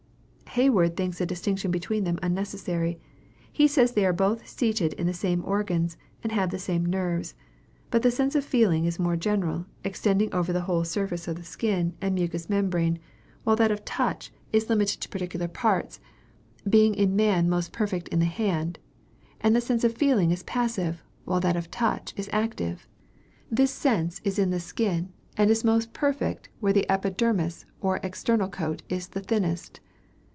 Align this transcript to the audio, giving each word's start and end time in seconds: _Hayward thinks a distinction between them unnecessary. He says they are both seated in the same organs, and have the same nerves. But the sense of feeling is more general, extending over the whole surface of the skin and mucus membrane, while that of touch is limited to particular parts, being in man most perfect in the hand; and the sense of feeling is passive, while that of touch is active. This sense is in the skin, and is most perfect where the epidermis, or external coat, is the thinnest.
_Hayward 0.55 0.97
thinks 0.97 1.21
a 1.21 1.25
distinction 1.25 1.71
between 1.71 2.03
them 2.03 2.19
unnecessary. 2.21 2.99
He 3.53 3.69
says 3.69 3.93
they 3.93 4.05
are 4.05 4.11
both 4.11 4.45
seated 4.45 4.91
in 4.95 5.07
the 5.07 5.13
same 5.13 5.45
organs, 5.45 5.95
and 6.23 6.33
have 6.33 6.49
the 6.51 6.59
same 6.59 6.83
nerves. 6.85 7.35
But 7.89 8.01
the 8.01 8.11
sense 8.11 8.35
of 8.35 8.43
feeling 8.43 8.83
is 8.83 8.99
more 8.99 9.15
general, 9.15 9.65
extending 9.85 10.33
over 10.33 10.51
the 10.51 10.63
whole 10.63 10.83
surface 10.83 11.29
of 11.29 11.37
the 11.37 11.45
skin 11.45 11.93
and 12.01 12.13
mucus 12.13 12.49
membrane, 12.49 12.99
while 13.45 13.55
that 13.55 13.71
of 13.71 13.85
touch 13.85 14.29
is 14.51 14.67
limited 14.69 14.99
to 14.99 15.07
particular 15.07 15.47
parts, 15.47 16.01
being 16.69 16.95
in 16.95 17.15
man 17.15 17.47
most 17.47 17.71
perfect 17.71 18.09
in 18.09 18.19
the 18.19 18.25
hand; 18.25 18.77
and 19.39 19.55
the 19.55 19.61
sense 19.61 19.85
of 19.85 19.95
feeling 19.95 20.31
is 20.31 20.43
passive, 20.43 21.01
while 21.23 21.39
that 21.39 21.55
of 21.55 21.71
touch 21.71 22.13
is 22.17 22.29
active. 22.33 22.89
This 23.49 23.71
sense 23.71 24.19
is 24.25 24.37
in 24.37 24.49
the 24.49 24.59
skin, 24.59 25.13
and 25.37 25.49
is 25.49 25.63
most 25.63 25.93
perfect 25.93 26.49
where 26.59 26.73
the 26.73 26.89
epidermis, 26.91 27.65
or 27.79 28.01
external 28.03 28.49
coat, 28.49 28.83
is 28.89 29.07
the 29.07 29.21
thinnest. 29.21 29.79